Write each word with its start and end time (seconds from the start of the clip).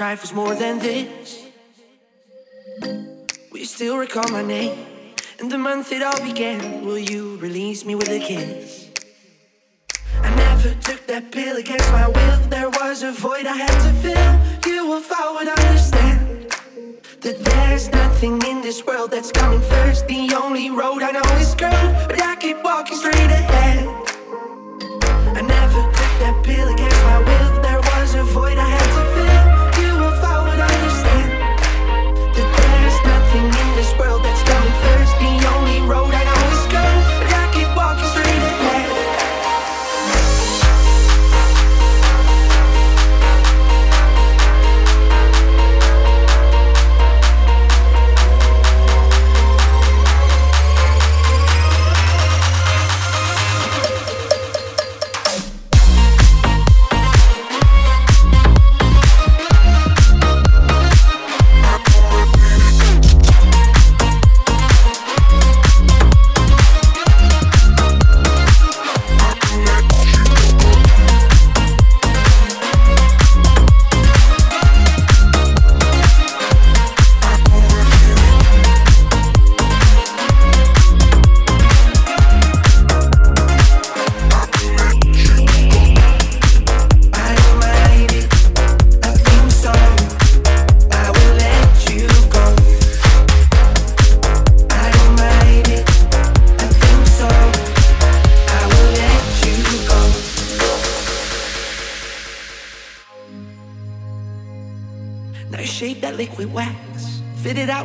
for 0.00 0.04
trifle's 0.04 0.32
more 0.32 0.54
than 0.54 0.78
this. 0.78 1.46
Will 3.50 3.58
you 3.58 3.66
still 3.66 3.98
recall 3.98 4.26
my 4.30 4.40
name 4.40 4.86
and 5.38 5.52
the 5.52 5.58
month 5.58 5.92
it 5.92 6.02
all 6.02 6.18
began? 6.22 6.86
Will 6.86 6.98
you 6.98 7.36
release 7.36 7.84
me 7.84 7.94
with 7.94 8.08
a 8.08 8.18
kiss? 8.18 8.88
I 10.22 10.34
never 10.36 10.70
took 10.80 11.06
that 11.06 11.30
pill 11.30 11.56
against 11.58 11.92
my 11.92 12.06
will. 12.08 12.38
There 12.48 12.70
was 12.70 13.02
a 13.02 13.12
void 13.12 13.44
I 13.44 13.56
had 13.56 13.76
to 13.86 13.92
fill. 14.04 14.72
You 14.72 14.86
will 14.86 15.02
forward 15.02 15.48
understand 15.48 16.56
that 17.20 17.38
there's 17.44 17.90
nothing 17.92 18.40
in 18.50 18.62
this 18.62 18.86
world 18.86 19.10
that's 19.10 19.30
coming 19.30 19.60
first. 19.60 20.08
The 20.08 20.32
only 20.42 20.70
road 20.70 21.02
I 21.02 21.10
know 21.10 21.28
is 21.44 21.54
curved, 21.54 22.08
but 22.08 22.22
I 22.22 22.36
keep 22.36 22.62
walking 22.64 22.96
straight 22.96 23.32
ahead. 23.40 23.86
I 25.38 25.42
never 25.42 25.82
took 25.98 26.14
that 26.24 26.40
pill 26.42 26.68
against 26.72 27.02
my 27.10 27.18
will. 27.18 27.62
There 27.62 27.80
was 27.92 28.14
a 28.14 28.22
void 28.22 28.59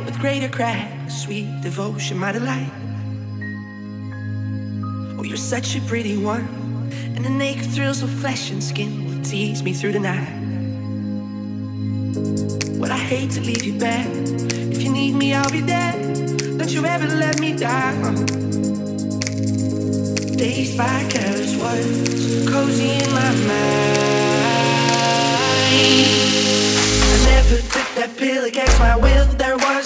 with 0.06 0.18
greater 0.20 0.48
cracks. 0.48 1.22
Sweet 1.22 1.60
devotion, 1.60 2.16
my 2.16 2.32
delight. 2.32 2.70
Oh, 5.18 5.24
you're 5.24 5.36
such 5.36 5.76
a 5.76 5.80
pretty 5.82 6.16
one. 6.16 6.46
And 7.16 7.24
the 7.24 7.30
naked 7.30 7.66
thrills 7.72 8.02
of 8.02 8.10
flesh 8.10 8.50
and 8.50 8.62
skin 8.62 9.04
will 9.04 9.22
tease 9.24 9.62
me 9.62 9.72
through 9.72 9.92
the 9.92 10.00
night. 10.00 10.32
Well, 12.78 12.92
I 12.92 12.98
hate 12.98 13.30
to 13.32 13.40
leave 13.40 13.64
you 13.64 13.78
back. 13.78 14.06
If 14.06 14.82
you 14.82 14.92
need 14.92 15.14
me, 15.14 15.34
I'll 15.34 15.50
be 15.50 15.60
there. 15.60 15.92
Don't 16.58 16.70
you 16.70 16.84
ever 16.84 17.08
let 17.08 17.40
me 17.40 17.56
down. 17.56 18.24
Dazed 20.36 20.76
by 20.78 21.04
careless 21.10 21.56
words, 21.60 22.48
cozy 22.48 22.90
in 23.02 23.10
my 23.10 23.32
mind. 23.50 23.96
I 27.12 27.16
never 27.24 27.56
took 27.56 27.88
that 27.96 28.14
pill 28.16 28.44
against 28.44 28.78
my 28.78 28.96
will. 28.96 29.35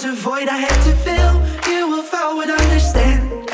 A 0.02 0.14
void 0.14 0.49
I 0.49 0.56
had 0.56 0.81
to 0.88 0.93
fill. 1.05 1.35
You 1.70 1.87
will 1.87 2.02
forward 2.02 2.49
understand 2.49 3.47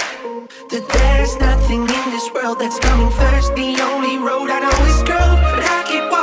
that 0.70 0.86
there's 0.94 1.36
nothing 1.38 1.80
in 1.82 2.10
this 2.14 2.30
world 2.32 2.60
that's 2.60 2.78
coming 2.78 3.10
first. 3.10 3.52
The 3.56 3.74
only 3.82 4.16
road 4.18 4.48
I 4.50 4.60
know 4.60 4.78
is 4.86 5.02
curved, 5.02 5.42
but 5.42 5.64
I 5.66 5.82
keep 5.90 6.15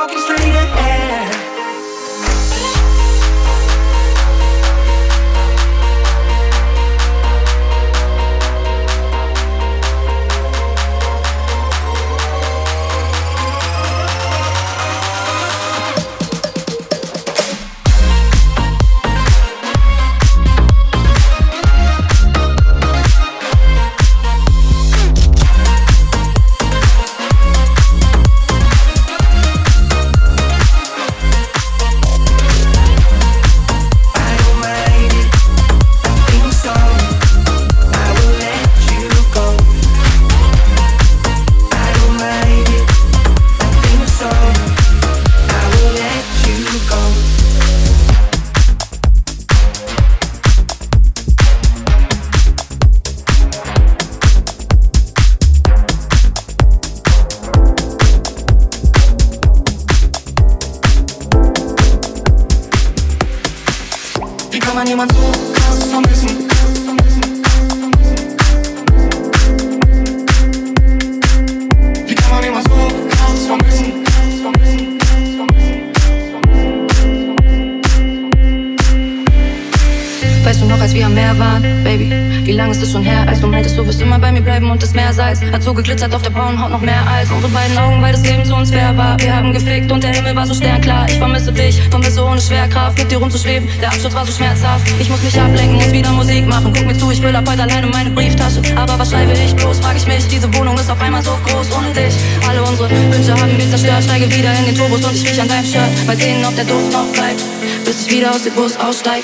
noch, 80.73 80.81
als 80.81 80.93
wir 80.93 81.05
am 81.05 81.13
Meer 81.13 81.37
waren, 81.37 81.61
Baby? 81.83 82.09
Wie 82.43 82.51
lange 82.51 82.71
ist 82.71 82.81
es 82.81 82.91
schon 82.91 83.03
her, 83.03 83.25
als 83.27 83.39
du 83.39 83.47
meintest, 83.47 83.77
du 83.77 83.85
wirst 83.85 84.01
immer 84.01 84.19
bei 84.19 84.31
mir 84.31 84.41
bleiben 84.41 84.69
und 84.71 84.81
das 84.81 84.93
Meersalz 84.93 85.39
hat 85.51 85.63
so 85.63 85.73
geglitzert 85.73 86.13
auf 86.13 86.21
der 86.21 86.31
braunen 86.31 86.61
Haut 86.61 86.71
noch 86.71 86.81
mehr 86.81 87.05
als 87.07 87.29
unsere 87.31 87.51
beiden 87.51 87.77
Augen, 87.77 88.01
weil 88.01 88.11
das 88.11 88.23
Leben 88.23 88.43
zu 88.43 88.55
uns 88.55 88.71
fair 88.71 88.95
war. 88.97 89.19
Wir 89.19 89.35
haben 89.35 89.53
gefickt 89.53 89.91
und 89.91 90.03
der 90.03 90.11
Himmel 90.11 90.35
war 90.35 90.45
so 90.45 90.53
sternklar. 90.53 91.07
Ich 91.09 91.17
vermisse 91.17 91.51
dich, 91.51 91.81
vermisse 91.89 92.25
ohne 92.25 92.41
Schwerkraft, 92.41 92.97
mit 92.97 93.11
dir 93.11 93.17
rumzuschweben. 93.17 93.69
Der 93.81 93.89
Abschluss 93.89 94.13
war 94.13 94.25
so 94.25 94.31
schmerzhaft. 94.31 94.85
Ich 94.99 95.09
muss 95.09 95.21
mich 95.21 95.39
ablenken, 95.39 95.75
muss 95.75 95.91
wieder 95.91 96.11
Musik 96.11 96.47
machen. 96.47 96.73
Guck 96.75 96.85
mir 96.85 96.97
zu, 96.97 97.11
ich 97.11 97.21
füll 97.21 97.35
ab 97.35 97.47
heute 97.49 97.63
alleine 97.63 97.87
meine 97.87 98.09
Brieftasche. 98.09 98.61
Aber 98.75 98.97
was 98.97 99.11
schreibe 99.11 99.31
ich 99.33 99.55
bloß, 99.55 99.79
frag 99.79 99.95
ich 99.95 100.07
mich. 100.07 100.27
Diese 100.27 100.53
Wohnung 100.55 100.75
ist 100.75 100.89
auf 100.89 101.01
einmal 101.01 101.23
so 101.23 101.37
groß 101.45 101.67
ohne 101.77 101.93
dich. 101.93 102.15
Alle 102.47 102.61
unsere 102.63 102.89
Wünsche 102.89 103.33
haben 103.33 103.57
wir 103.57 103.69
zerstört. 103.69 104.03
Steige 104.03 104.25
wieder 104.25 104.51
in 104.59 104.65
den 104.65 104.75
Turbos 104.75 105.03
und 105.05 105.15
ich 105.15 105.23
riech 105.29 105.39
an 105.39 105.47
deinem 105.47 105.65
Shirt. 105.65 106.07
Mal 106.07 106.17
sehen, 106.17 106.43
ob 106.45 106.55
der 106.55 106.65
Duft 106.65 106.91
noch 106.91 107.07
bleibt, 107.13 107.41
bis 107.85 108.05
ich 108.05 108.11
wieder 108.11 108.31
aus 108.31 108.43
dem 108.43 108.53
Bus 108.53 108.75
aussteig. 108.77 109.23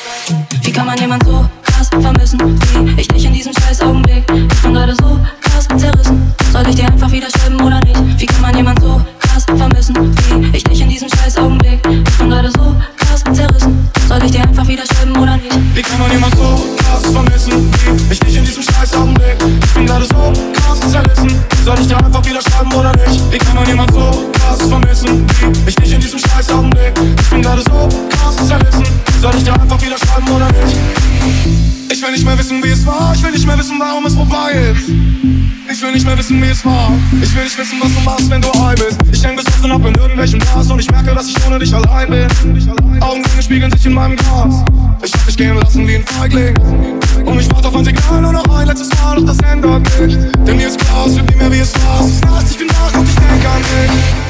Wie 0.61 0.71
kann 0.71 0.85
man 0.85 0.97
jemand 0.97 1.23
so 1.25 1.45
krass 1.63 1.89
vermissen 1.89 2.39
wie 2.73 3.01
ich 3.01 3.07
dich 3.07 3.25
in 3.25 3.33
diesem 3.33 3.53
scheiß 3.53 3.81
Augenblick? 3.81 4.23
Ich 4.29 4.61
bin 4.61 4.73
gerade 4.73 4.95
so 4.95 5.19
krass 5.41 5.67
zerrissen. 5.77 6.33
Soll 6.51 6.67
ich 6.67 6.75
dir 6.75 6.85
einfach 6.85 7.11
wieder 7.11 7.27
schreiben 7.29 7.61
oder 7.61 7.79
nicht? 7.81 7.99
Wie 8.19 8.25
kann 8.25 8.41
man 8.41 8.55
jemand 8.55 8.79
so 8.81 9.01
krass 9.19 9.45
vermissen 9.45 9.95
wie 9.95 10.57
ich 10.57 10.63
dich 10.63 10.81
in 10.81 10.89
diesem 10.89 11.09
scheiß 11.09 11.37
Augenblick? 11.37 11.79
Ich 11.85 12.17
bin 12.17 12.29
gerade 12.29 12.51
so 12.51 12.75
krass 12.97 13.23
zerrissen. 13.33 13.89
Soll 14.09 14.23
ich 14.23 14.31
dir 14.31 14.41
einfach 14.41 14.67
wieder 14.67 14.83
schreiben 14.85 15.15
oder 15.17 15.37
nicht? 15.37 15.55
Wie 15.75 15.81
kann 15.83 15.99
man 15.99 16.11
jemand 16.11 16.35
so 16.35 16.75
krass 16.77 17.11
vermissen? 17.11 17.71
Wie 18.07 18.13
ich 18.13 18.19
dich 18.19 18.37
in 18.37 18.43
diesem 18.43 18.63
scheiß 18.63 18.95
Augenblick 18.95 19.37
Ich 19.63 19.73
bin 19.73 19.85
gerade 19.85 20.05
so 20.05 20.33
krass 20.53 20.79
zerrissen 20.91 21.43
Soll 21.63 21.79
ich 21.79 21.87
dir 21.87 21.97
einfach 21.97 22.25
wieder 22.25 22.41
schreiben 22.41 22.73
oder 22.73 22.91
nicht? 22.93 23.31
Wie 23.31 23.37
kann 23.37 23.55
man 23.55 23.67
jemand 23.67 23.93
so 23.93 24.31
krass 24.33 24.67
vermissen? 24.67 25.27
Wie 25.63 25.69
ich 25.69 25.75
dich 25.75 25.93
in 25.93 26.01
diesem 26.01 26.17
scheiß 26.17 26.49
Augenblick 26.49 26.93
Soll 29.21 29.35
ich 29.35 29.43
dir 29.43 29.53
einfach 29.53 29.81
wieder 29.81 29.97
schreiben 29.97 30.29
oder 30.29 30.47
nicht? 30.47 30.77
Ich 31.91 32.01
will 32.01 32.11
nicht 32.11 32.23
mehr 32.23 32.39
wissen, 32.39 32.63
wie 32.63 32.69
es 32.69 32.85
war. 32.85 33.13
Ich 33.13 33.21
will 33.21 33.31
nicht 33.31 33.45
mehr 33.45 33.57
wissen, 33.59 33.77
warum 33.77 34.05
es 34.05 34.13
vorbei 34.15 34.53
ist. 34.71 34.88
Ich 35.69 35.81
will 35.81 35.91
nicht 35.91 36.05
mehr 36.05 36.17
wissen, 36.17 36.41
wie 36.41 36.47
es 36.47 36.63
war. 36.63 36.93
Ich 37.21 37.35
will 37.35 37.43
nicht 37.43 37.57
wissen, 37.57 37.79
was 37.81 37.93
du 37.93 37.99
machst, 38.01 38.29
wenn 38.29 38.41
du 38.41 38.47
high 38.53 38.75
bist. 38.75 38.97
Ich 39.11 39.21
häng 39.21 39.35
besoffen 39.35 39.71
ab 39.73 39.81
in 39.85 39.95
irgendwelchen 39.95 40.39
Bars 40.39 40.71
Und 40.71 40.79
ich 40.79 40.89
merke, 40.89 41.13
dass 41.13 41.27
ich 41.27 41.35
ohne 41.45 41.59
dich 41.59 41.73
allein 41.75 42.09
bin. 42.09 43.01
Augenringe 43.01 43.43
spiegeln 43.43 43.71
sich 43.71 43.85
in 43.85 43.93
meinem 43.93 44.15
Glas. 44.15 44.63
Ich 45.03 45.13
hab 45.13 45.25
dich 45.25 45.35
gehen 45.35 45.57
lassen 45.57 45.85
wie 45.85 45.95
ein 45.95 46.05
Feigling. 46.05 46.57
Und 47.25 47.39
ich 47.41 47.51
warte 47.51 47.67
auf 47.67 47.75
ein 47.75 47.83
Signal 47.83 48.21
nur 48.21 48.31
noch 48.31 48.57
ein 48.57 48.67
letztes 48.67 48.89
Mal 49.01 49.17
Doch 49.17 49.25
das 49.25 49.38
ändert 49.39 49.81
nicht 49.99 50.17
Denn 50.47 50.55
mir 50.55 50.67
ist 50.67 50.79
klar, 50.79 51.05
es 51.05 51.15
wird 51.17 51.29
nie 51.29 51.35
mehr 51.35 51.51
wie 51.51 51.59
es 51.59 51.73
war. 51.85 51.99
Es 51.99 52.07
ist 52.07 52.25
nachts, 52.25 52.51
ich 52.51 52.57
bin 52.57 52.69
wach 52.69 52.97
und 52.97 53.09
ich 53.09 53.15
denk 53.15 53.45
an 53.45 53.61
dich 53.61 54.28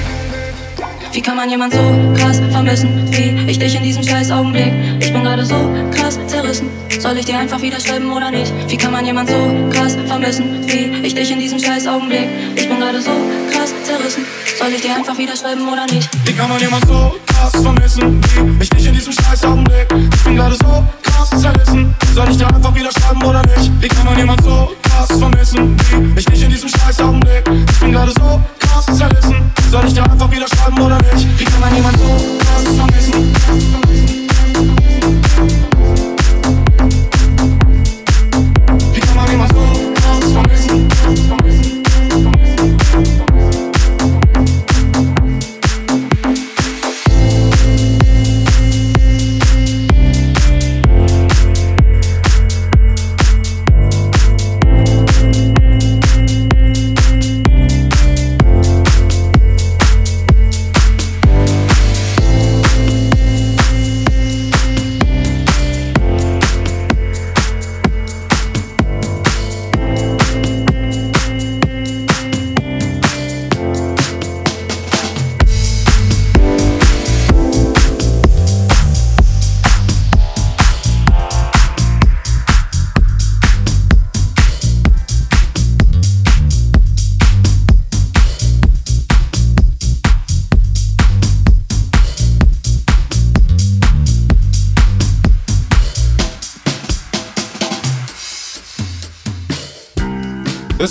Wie 1.12 1.22
kann 1.22 1.36
man 1.36 1.50
jemand 1.50 1.74
so 1.74 1.80
krass 2.16 2.40
vermissen 2.52 3.12
wie 3.12 3.50
ich 3.50 3.58
dich 3.58 3.76
in 3.76 3.84
diesem 3.84 4.04
scheiß 4.04 4.30
Augenblick? 4.32 4.72
Ich 5.00 5.12
bin 5.12 5.24
gerade 5.24 5.44
so 5.44 5.56
krass 5.92 6.20
zerrissen. 6.28 6.70
Soll 7.00 7.18
ich 7.18 7.26
dir 7.26 7.40
einfach 7.40 7.62
wieder 7.62 7.80
schreiben 7.80 8.12
oder 8.12 8.30
nicht? 8.30 8.54
Wie 8.68 8.78
kann 8.78 8.92
man 8.92 9.06
jemand 9.06 9.30
so 9.30 9.70
krass 9.72 9.98
vermissen 10.06 10.68
wie 10.68 11.08
ich 11.08 11.16
dich 11.16 11.32
in 11.32 11.40
diesem 11.40 11.60
scheiß 11.60 11.88
Augenblick? 11.88 12.28
Ich 12.56 12.68
bin 12.68 12.80
gerade 12.80 13.02
so 13.02 13.12
krass 13.52 13.74
zerrissen. 13.84 14.26
Soll 14.60 14.70
ich 14.70 14.82
dir 14.82 14.96
einfach 14.96 15.18
wieder 15.18 15.36
schreiben 15.36 15.68
oder 15.68 15.86
nicht? 15.88 16.10
Wie 16.26 16.34
kann 16.34 16.50
man 16.50 16.60
jemand 16.60 16.86
so 16.88 17.16
krass 17.26 17.62
vermissen 17.62 18.22
wie 18.36 18.64
ich 18.64 18.70
dich 18.70 18.86
in 18.86 18.94
diesem 18.94 19.14
scheiß 19.14 19.46
Augenblick 19.46 19.88
Ich 20.14 20.24
bin 20.24 20.36
gerade 20.36 20.56
so 20.56 20.84
krass 21.02 21.30
zerrissen 21.42 21.96
Soll 22.14 22.30
ich 22.30 22.38
dir 22.38 22.48
einfach 22.48 22.76
wieder 22.76 22.92
schreiben 22.92 23.24
oder 23.24 23.42
nicht? 23.44 23.72
Wie 23.82 23.88
kann 23.88 24.06
man 24.06 24.18
jemand 24.18 24.44
so 24.44 24.72
krass 24.84 25.18
vermissen 25.18 25.78
wie 26.14 26.20
ich 26.20 26.26
dich 26.26 26.44
in 26.44 26.52
diesem 26.52 26.70
scheiß 26.70 27.00
Augenblick 27.00 27.44
Ich 27.72 27.80
bin 27.80 27.94
gerade 27.94 28.12
so 28.12 28.42
zerrissen 28.86 29.52
Soll 29.72 29.86
ich 29.88 29.94
dir 29.94 30.04
einfach 30.04 30.32
wieder 30.32 30.48
schreiben 30.48 30.82
oder 30.82 30.98
nicht? 31.14 31.40
Wie 31.40 31.44
kann 31.46 31.62
man 31.62 31.76
jemand 31.76 31.98
so 31.98 32.06
krass 32.40 33.10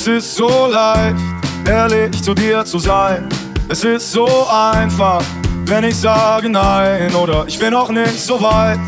ist 0.08 0.36
so 0.36 0.48
leicht, 0.72 1.16
ehrlich 1.66 2.22
zu 2.22 2.34
dir 2.34 2.64
zu 2.64 2.78
sein. 2.78 3.28
Es 3.68 3.84
ist 3.84 4.12
so 4.12 4.26
einfach, 4.48 5.22
wenn 5.66 5.84
ich 5.84 5.96
sage 5.96 6.48
nein 6.48 7.14
oder 7.14 7.44
ich 7.46 7.58
bin 7.58 7.72
noch 7.72 7.90
nicht 7.90 8.18
so 8.18 8.40
weit. 8.40 8.78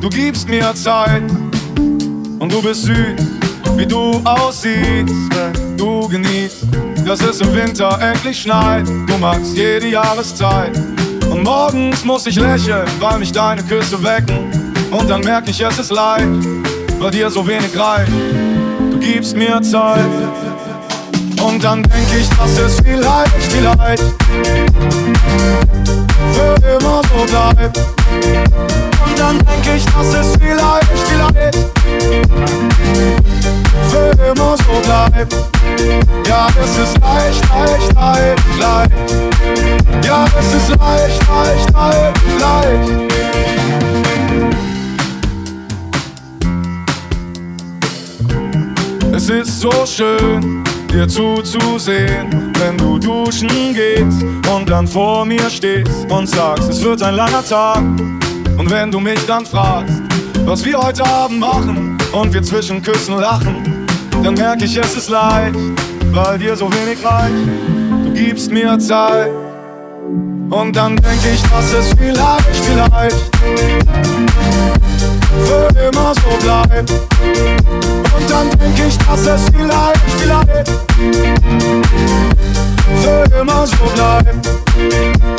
Du 0.00 0.08
gibst 0.08 0.48
mir 0.48 0.74
Zeit 0.74 1.22
und 2.38 2.52
du 2.52 2.60
bist 2.60 2.82
süß, 2.82 3.20
wie 3.76 3.86
du 3.86 4.20
aussiehst, 4.24 5.14
wenn 5.34 5.76
du 5.76 6.08
genießt, 6.08 6.66
dass 7.06 7.20
es 7.20 7.40
im 7.40 7.54
Winter 7.54 7.98
endlich 8.00 8.42
schneit. 8.42 8.86
Du 8.88 9.16
magst 9.18 9.56
jede 9.56 9.88
Jahreszeit 9.88 10.76
und 11.30 11.42
morgens 11.42 12.04
muss 12.04 12.26
ich 12.26 12.36
lächeln, 12.36 12.86
weil 12.98 13.18
mich 13.18 13.32
deine 13.32 13.62
Küsse 13.62 14.02
wecken. 14.02 14.74
Und 14.90 15.08
dann 15.08 15.20
merk 15.22 15.48
ich, 15.48 15.60
es 15.60 15.78
ist 15.78 15.90
leid, 15.90 16.28
weil 16.98 17.10
dir 17.10 17.30
so 17.30 17.46
wenig 17.46 17.78
reicht. 17.78 18.12
Du 18.90 18.98
gibst 18.98 19.36
mir 19.36 19.62
Zeit. 19.62 20.04
Und 21.44 21.62
dann 21.62 21.82
denk 21.82 22.08
ich, 22.18 22.28
dass 22.30 22.58
es 22.58 22.80
vielleicht, 22.80 23.42
vielleicht 23.50 24.02
für 26.32 26.54
immer 26.66 27.02
so 27.12 27.24
bleibt. 27.26 27.78
Und 29.06 29.18
dann 29.18 29.38
denk 29.38 29.66
ich, 29.76 29.84
dass 29.84 30.14
es 30.14 30.36
vielleicht, 30.40 30.98
vielleicht 31.06 31.56
für 33.90 34.10
immer 34.30 34.56
so 34.56 34.80
bleibt. 34.82 35.34
Ja, 36.26 36.48
es 36.62 36.78
ist 36.78 36.98
leicht, 37.00 37.44
leicht, 37.50 37.92
leicht, 37.94 38.42
leicht. 38.58 38.92
Ja, 40.06 40.24
es 40.40 40.54
ist 40.54 40.70
leicht, 40.70 41.20
leicht, 41.28 41.72
leicht, 41.74 42.22
leicht. 42.40 43.14
Es 49.14 49.28
ist 49.28 49.60
so 49.60 49.70
schön, 49.86 50.64
dir 50.94 51.08
zuzusehen, 51.08 52.52
wenn 52.60 52.78
du 52.78 52.98
duschen 52.98 53.74
gehst 53.74 54.22
und 54.54 54.70
dann 54.70 54.86
vor 54.86 55.24
mir 55.24 55.50
stehst 55.50 56.08
und 56.08 56.28
sagst, 56.28 56.70
es 56.70 56.84
wird 56.84 57.02
ein 57.02 57.16
langer 57.16 57.44
Tag. 57.44 57.82
Und 58.56 58.70
wenn 58.70 58.92
du 58.92 59.00
mich 59.00 59.18
dann 59.26 59.44
fragst, 59.44 60.00
was 60.44 60.64
wir 60.64 60.78
heute 60.78 61.04
Abend 61.04 61.40
machen 61.40 61.98
und 62.12 62.32
wir 62.32 62.42
zwischen 62.42 62.80
Küssen 62.80 63.18
lachen, 63.18 63.86
dann 64.22 64.34
merk 64.34 64.62
ich, 64.62 64.76
es 64.76 64.96
ist 64.96 65.10
leid, 65.10 65.54
weil 66.12 66.38
dir 66.38 66.54
so 66.54 66.70
wenig 66.72 67.04
reicht. 67.04 67.34
Du 68.04 68.12
gibst 68.12 68.52
mir 68.52 68.78
Zeit. 68.78 69.30
Und 70.50 70.76
dann 70.76 70.94
denk 70.96 71.20
ich, 71.32 71.42
dass 71.42 71.72
es 71.72 71.92
vielleicht, 71.98 72.56
vielleicht 72.64 73.30
für 75.46 75.68
immer 75.88 76.12
so 76.14 76.36
bleibt. 76.42 76.90
Und 76.90 78.30
dann 78.30 78.50
denk 78.58 78.78
ich, 78.86 78.96
dass 78.98 79.26
es 79.26 79.42
vielleicht, 79.50 80.00
vielleicht 80.18 80.70
für 83.02 83.40
immer 83.40 83.66
so 83.66 83.84
bleibt. 83.94 84.48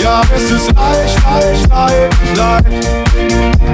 Ja, 0.02 0.22
es 0.36 0.52
ist 0.52 0.72
leicht, 0.74 1.18
leicht, 1.26 1.70
leicht, 1.70 2.38
leicht. 2.38 2.88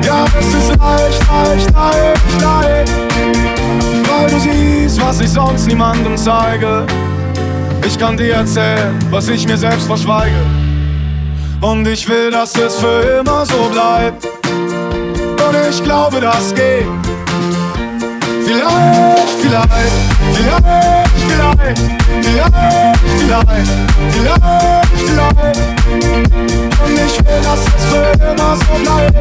Ja, 0.05 0.25
es 0.39 0.47
ist 0.47 0.69
leicht, 0.77 1.21
leicht, 1.29 1.71
leicht, 1.73 2.41
leicht. 2.41 2.91
Weil 4.07 4.29
du 4.29 4.39
siehst, 4.39 5.01
was 5.01 5.19
ich 5.19 5.29
sonst 5.29 5.67
niemandem 5.67 6.17
zeige. 6.17 6.85
Ich 7.85 7.97
kann 7.97 8.15
dir 8.15 8.35
erzählen, 8.35 8.97
was 9.09 9.27
ich 9.27 9.47
mir 9.47 9.57
selbst 9.57 9.87
verschweige. 9.87 10.35
Und 11.61 11.87
ich 11.87 12.07
will, 12.07 12.31
dass 12.31 12.55
es 12.55 12.75
für 12.77 13.19
immer 13.19 13.45
so 13.45 13.69
bleibt. 13.71 14.30
Und 15.51 15.57
ich 15.69 15.83
glaube, 15.83 16.21
das 16.21 16.55
geht. 16.55 16.85
Vielleicht, 18.45 18.69
vielleicht, 19.41 19.67
vielleicht, 20.33 20.63
vielleicht, 21.27 21.77
vielleicht, 22.21 22.55
vielleicht, 23.17 23.49
vielleicht, 23.91 24.39
vielleicht. 24.95 25.57
Und 26.79 26.93
ich 26.93 27.15
will, 27.19 27.41
dass 27.43 27.59
es 27.67 27.83
für 27.85 28.11
immer 28.31 28.55
so 28.55 28.73
bleibt. 28.81 29.17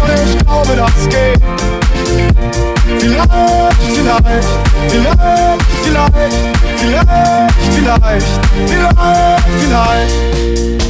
Und 0.00 0.10
ich 0.24 0.38
glaube, 0.38 0.72
das 0.76 1.08
geht. 1.08 1.42
Vielleicht, 3.00 3.30
vielleicht, 3.96 4.46
vielleicht, 4.90 5.18
vielleicht, 5.82 6.14
vielleicht, 6.78 7.10
vielleicht, 7.74 8.26
vielleicht, 8.68 8.94
vielleicht. 9.58 10.83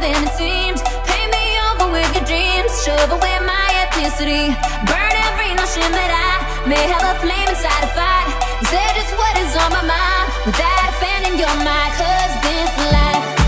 than 0.00 0.16
it 0.24 0.32
seems. 0.32 0.80
Paint 1.04 1.30
me 1.30 1.44
over 1.68 1.92
with 1.92 2.08
your 2.16 2.24
dreams. 2.24 2.72
Shove 2.84 3.12
away 3.12 3.36
my 3.44 3.68
ethnicity. 3.84 4.48
Burn 4.88 5.14
every 5.28 5.52
notion 5.54 5.88
that 5.92 6.10
I 6.10 6.68
may 6.68 6.84
have 6.88 7.04
a 7.04 7.14
flame 7.20 7.48
inside 7.48 7.84
a 7.84 7.90
fight. 7.92 8.28
Say 8.72 8.86
just 8.96 9.12
what 9.20 9.34
is 9.44 9.52
on 9.60 9.70
my 9.76 9.84
mind 9.84 10.26
without 10.46 10.80
offending 10.88 11.36
your 11.38 11.54
mind. 11.60 11.92
Cause 12.00 12.34
this 12.44 12.72
life. 12.92 13.39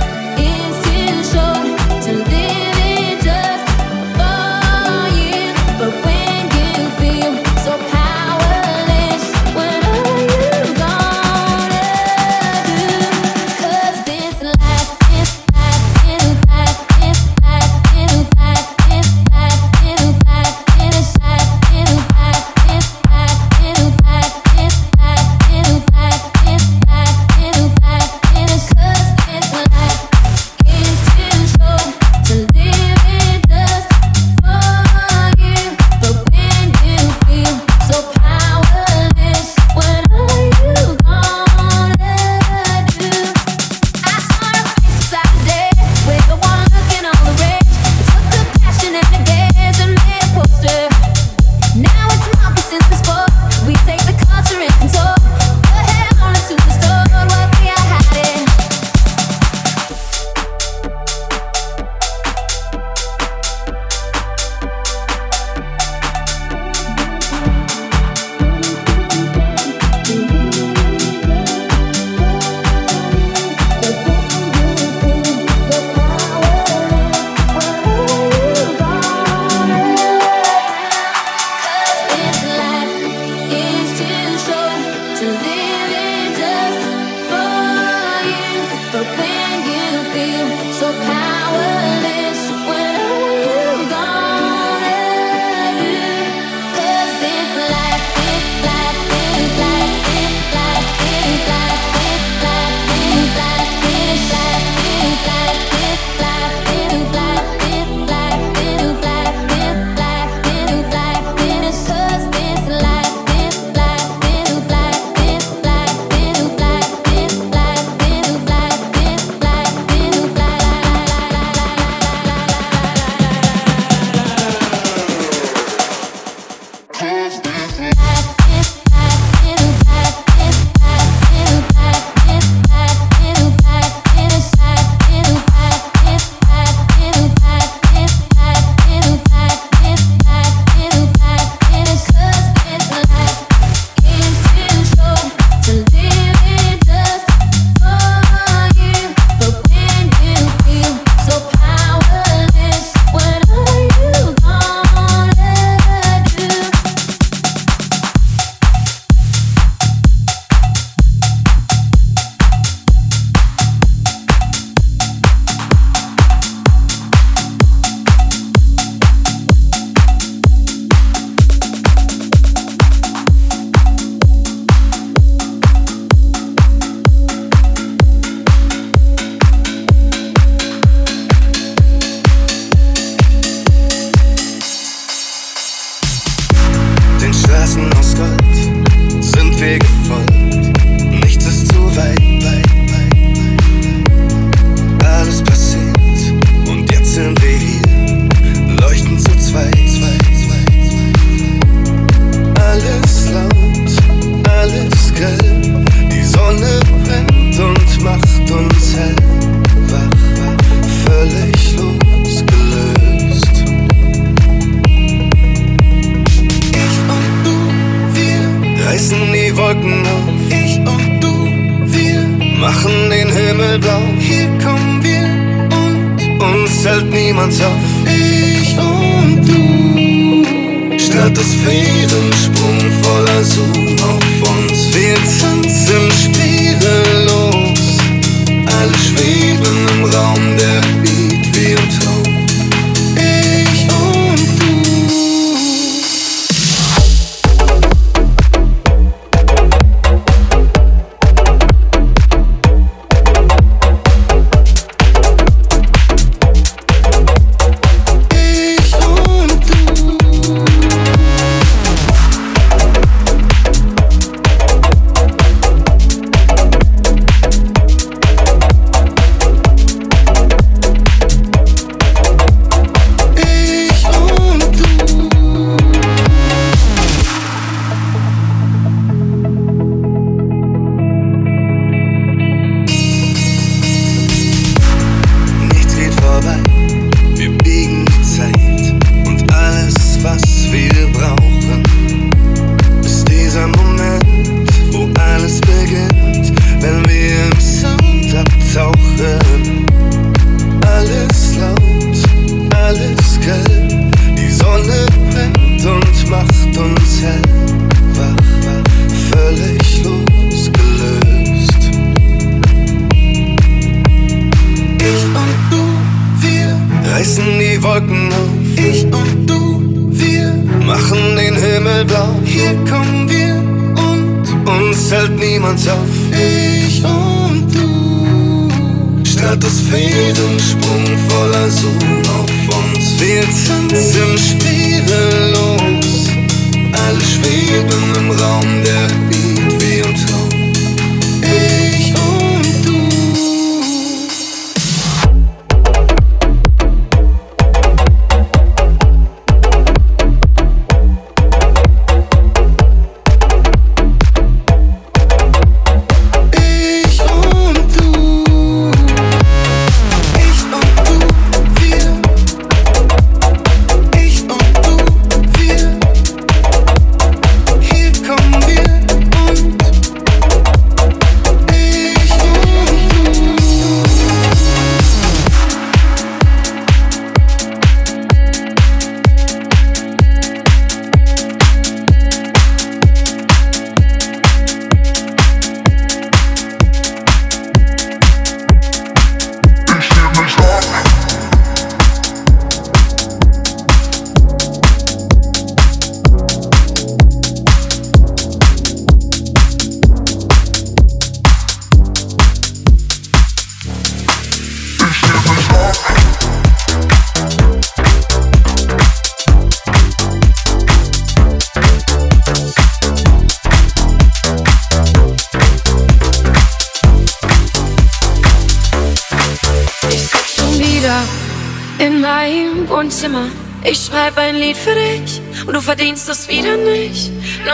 Du, 231.23 231.29
Stratosphärensprung 231.29 232.02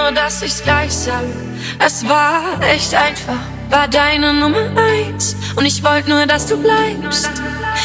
Nur 0.09 0.15
dass 0.15 0.41
ich's 0.41 0.63
gleich 0.63 0.91
sag. 0.91 1.25
Es 1.79 2.09
war 2.09 2.41
echt 2.63 2.95
einfach, 2.95 3.43
war 3.69 3.87
deine 3.89 4.33
Nummer 4.33 4.71
eins. 4.75 5.37
Und 5.55 5.67
ich 5.67 5.85
wollte 5.85 6.09
nur, 6.09 6.25
dass 6.25 6.47
du 6.47 6.57
bleibst. 6.57 7.29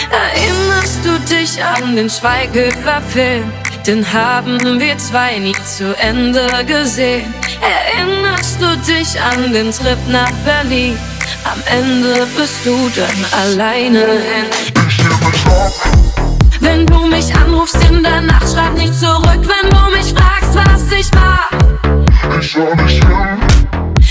Erinnerst 0.10 1.00
du 1.04 1.20
dich 1.36 1.62
an 1.62 1.98
den 1.98 2.10
Schweighöfer-Film? 2.10 3.52
Den 3.86 4.14
haben 4.14 4.80
wir 4.80 4.98
zwei 5.00 5.38
nie 5.38 5.56
zu 5.66 5.94
Ende 5.98 6.48
gesehen. 6.66 7.34
Erinnerst 7.60 8.62
du 8.62 8.74
dich 8.90 9.20
an 9.20 9.52
den 9.52 9.74
Trip 9.74 10.00
nach 10.08 10.32
Berlin? 10.46 10.98
Am 11.44 11.62
Ende 11.78 12.26
bist 12.38 12.66
du 12.66 12.90
dann 12.96 13.26
alleine 13.44 14.00
hin. 14.00 14.46
Wenn 16.62 16.86
du 16.86 17.06
mich 17.06 17.36
anrufst 17.36 17.84
in 17.90 18.02
der 18.02 18.22
Nacht, 18.22 18.50
schreib 18.50 18.78
nicht 18.78 18.96
zurück, 18.96 19.42
wenn 19.42 19.70
du 19.70 19.98
mich 19.98 20.14
fragst, 20.14 20.56
was 20.56 20.90
ich 20.98 21.14
war. 21.14 21.73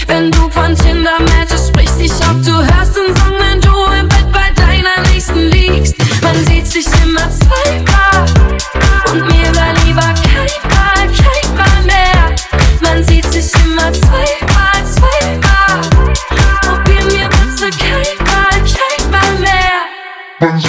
Wenn 0.07 0.31
du 0.31 0.49
von 0.49 0.77
Tinder-Matches 0.77 1.69
sprichst, 1.69 2.01
ich 2.01 2.13
hoff, 2.13 2.41
du 2.45 2.53
hörst 2.53 2.97
den 2.97 3.17
Song, 3.17 3.35
wenn 3.41 3.61
du 3.61 3.71
im 3.99 4.09
Bett 4.09 4.31
bei 4.33 4.53
deiner 4.55 5.09
Nächsten 5.11 5.49
liegst. 5.51 5.97
Man 6.23 6.37
sieht 6.47 6.67
sich 6.69 6.87
immer 7.03 7.29
zweimal 7.31 8.25
und 9.11 9.23
mir 9.27 9.55
war 9.57 9.75
lieber 9.85 10.15
keinmal, 10.23 11.09
keinmal 11.19 11.83
mehr. 11.85 12.37
Man 12.81 13.03
sieht 13.05 13.27
sich 13.33 13.53
immer 13.65 13.93
zweimal, 13.93 14.87
zweimal. 14.87 15.81
Probier 16.63 17.05
mir 17.07 17.29
bitte 17.29 17.71
keinmal, 17.77 18.55
keinmal 18.71 19.33
mehr. 19.41 19.83
Man 20.39 20.61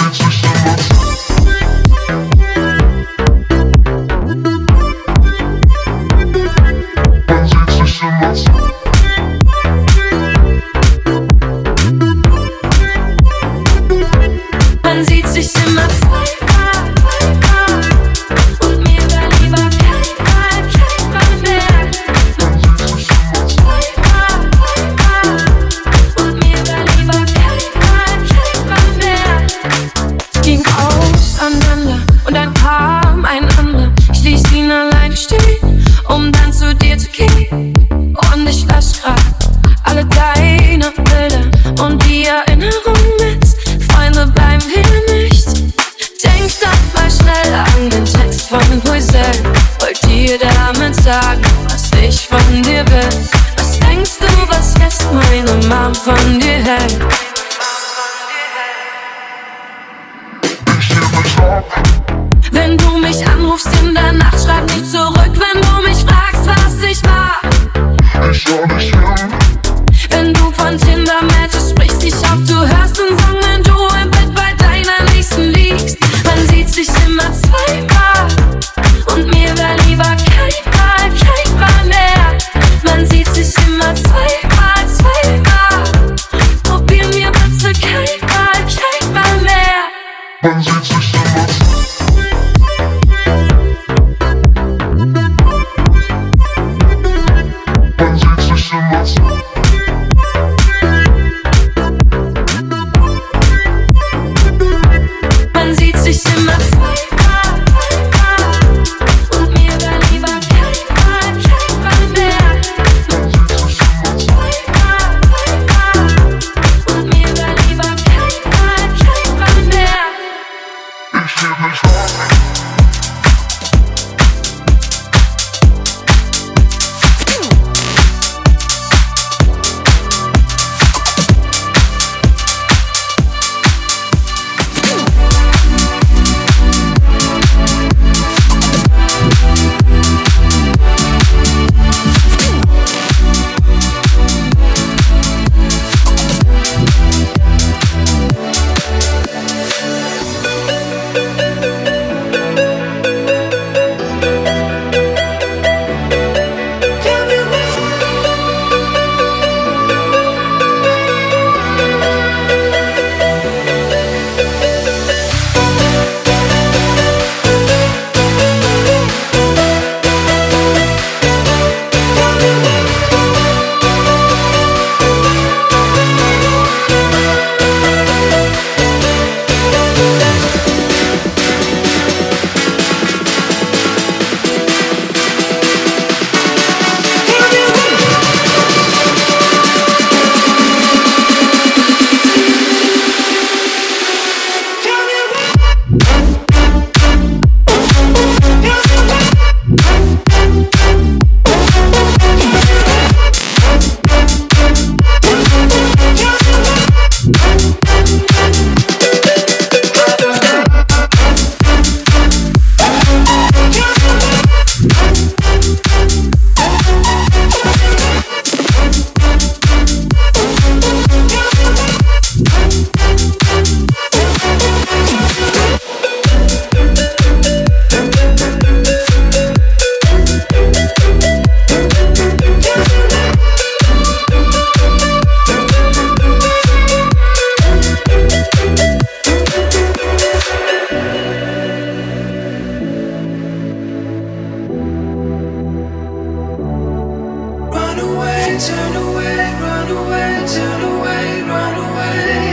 turn 248.58 248.94
away, 248.94 249.54
run 249.60 249.90
away, 249.90 250.46
turn 250.46 250.82
away, 250.82 251.42
run 251.42 251.74
away. 251.74 252.43